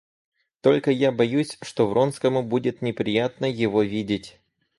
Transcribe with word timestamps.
Только 0.61 0.89
я 0.89 1.11
боюсь, 1.11 1.59
что 1.61 1.85
Вронскому 1.85 2.41
будет 2.41 2.81
неприятно 2.81 3.45
его 3.45 3.83
видеть. 3.83 4.39